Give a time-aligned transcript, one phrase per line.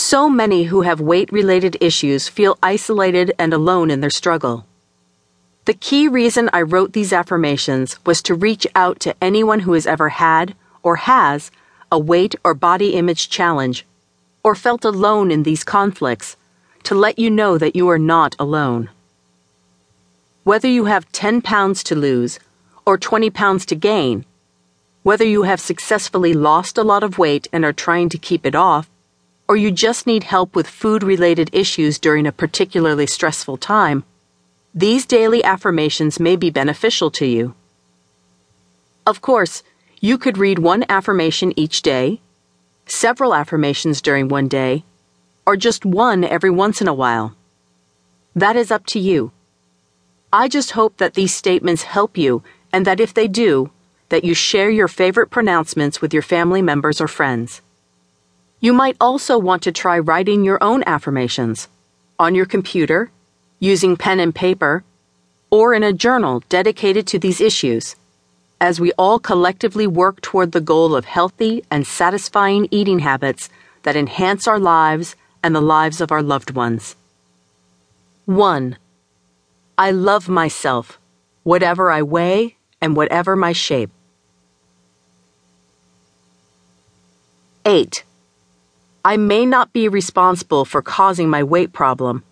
[0.00, 4.64] So many who have weight related issues feel isolated and alone in their struggle.
[5.64, 9.88] The key reason I wrote these affirmations was to reach out to anyone who has
[9.88, 11.50] ever had or has
[11.90, 13.84] a weight or body image challenge
[14.44, 16.36] or felt alone in these conflicts
[16.84, 18.90] to let you know that you are not alone.
[20.44, 22.38] Whether you have 10 pounds to lose
[22.86, 24.24] or 20 pounds to gain,
[25.02, 28.54] whether you have successfully lost a lot of weight and are trying to keep it
[28.54, 28.88] off,
[29.48, 34.04] or you just need help with food related issues during a particularly stressful time,
[34.74, 37.54] these daily affirmations may be beneficial to you.
[39.06, 39.62] Of course,
[40.00, 42.20] you could read one affirmation each day,
[42.86, 44.84] several affirmations during one day,
[45.46, 47.34] or just one every once in a while.
[48.36, 49.32] That is up to you.
[50.30, 53.70] I just hope that these statements help you and that if they do,
[54.10, 57.62] that you share your favorite pronouncements with your family members or friends.
[58.60, 61.68] You might also want to try writing your own affirmations
[62.18, 63.10] on your computer,
[63.60, 64.82] using pen and paper,
[65.50, 67.94] or in a journal dedicated to these issues,
[68.60, 73.48] as we all collectively work toward the goal of healthy and satisfying eating habits
[73.84, 75.14] that enhance our lives
[75.44, 76.96] and the lives of our loved ones.
[78.26, 78.76] 1.
[79.78, 80.98] I love myself,
[81.44, 83.90] whatever I weigh and whatever my shape.
[87.64, 88.02] 8.
[89.04, 92.24] I may not be responsible for causing my weight problem,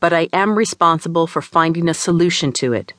[0.00, 2.92] but I am responsible for finding a solution to it.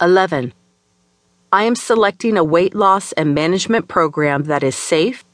[0.00, 0.52] 11.
[1.52, 5.24] I am selecting a weight loss and management program that is safe,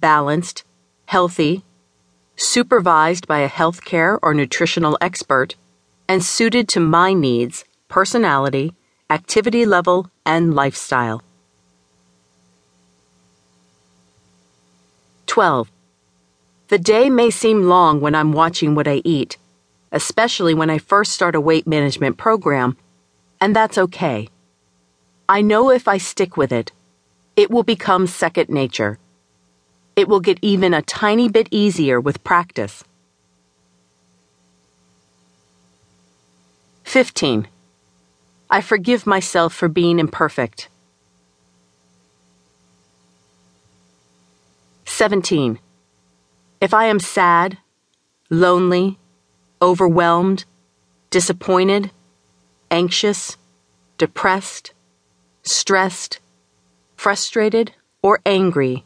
[0.00, 0.64] balanced,
[1.06, 1.64] healthy,
[2.36, 5.56] supervised by a healthcare or nutritional expert,
[6.08, 8.74] and suited to my needs, personality,
[9.10, 11.22] activity level, and lifestyle.
[15.30, 15.70] 12.
[16.70, 19.36] The day may seem long when I'm watching what I eat,
[19.92, 22.76] especially when I first start a weight management program,
[23.40, 24.28] and that's okay.
[25.28, 26.72] I know if I stick with it,
[27.36, 28.98] it will become second nature.
[29.94, 32.82] It will get even a tiny bit easier with practice.
[36.82, 37.46] 15.
[38.50, 40.68] I forgive myself for being imperfect.
[45.00, 45.58] 17.
[46.60, 47.56] If I am sad,
[48.28, 48.98] lonely,
[49.62, 50.44] overwhelmed,
[51.08, 51.90] disappointed,
[52.70, 53.38] anxious,
[53.96, 54.74] depressed,
[55.42, 56.20] stressed,
[56.96, 57.72] frustrated,
[58.02, 58.84] or angry,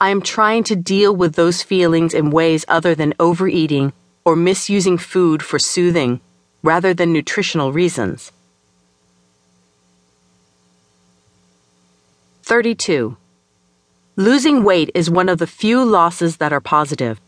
[0.00, 3.92] I am trying to deal with those feelings in ways other than overeating
[4.24, 6.20] or misusing food for soothing
[6.62, 8.30] rather than nutritional reasons.
[12.44, 13.16] 32.
[14.18, 17.20] Losing weight is one of the few losses that are positive.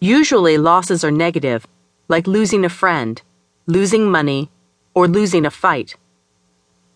[0.00, 1.64] Usually, losses are negative,
[2.08, 3.22] like losing a friend,
[3.66, 4.50] losing money,
[4.94, 5.94] or losing a fight.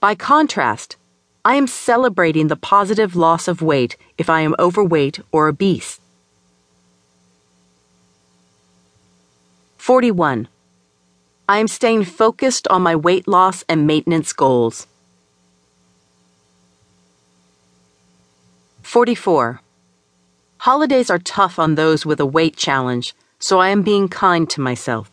[0.00, 0.97] By contrast,
[1.45, 6.00] I am celebrating the positive loss of weight if I am overweight or obese.
[9.78, 10.49] 41.
[11.49, 14.89] I am staying focused on my weight loss and maintenance goals.
[18.86, 19.60] 44.
[20.58, 24.60] Holidays are tough on those with a weight challenge, so I am being kind to
[24.60, 25.10] myself.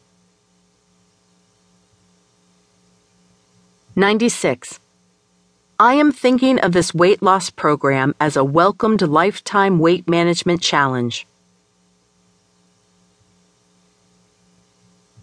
[3.95, 4.79] 96.
[5.79, 11.25] I am thinking of this weight loss program as a welcomed lifetime weight management challenge.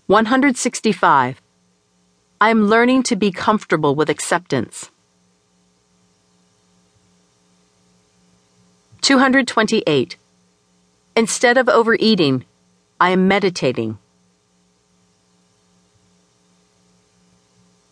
[0.08, 1.40] 165.
[2.40, 4.90] I am learning to be comfortable with acceptance.
[9.10, 10.16] 228.
[11.16, 12.44] Instead of overeating,
[13.00, 13.98] I am meditating.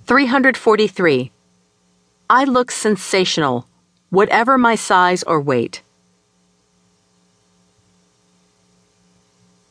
[0.07, 1.33] 343.
[2.31, 3.67] I look sensational,
[4.11, 5.83] whatever my size or weight.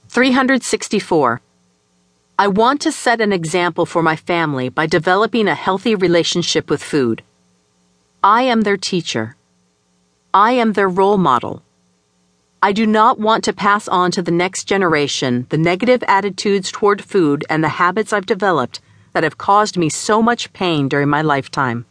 [0.09, 1.39] 364.
[2.37, 6.83] I want to set an example for my family by developing a healthy relationship with
[6.83, 7.23] food.
[8.21, 9.37] I am their teacher.
[10.37, 11.63] I am their role model.
[12.61, 17.03] I do not want to pass on to the next generation the negative attitudes toward
[17.03, 18.79] food and the habits I've developed
[19.13, 21.87] that have caused me so much pain during my lifetime.